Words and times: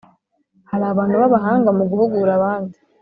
Hari 0.69 0.85
abantu 0.91 1.15
b’abahanga 1.21 1.69
mu 1.77 1.83
guhugura 1.89 2.31
abandi, 2.39 2.75